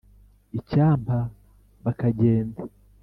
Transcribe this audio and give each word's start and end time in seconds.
icyampa 0.57 1.19
bakagenda, 1.83 2.61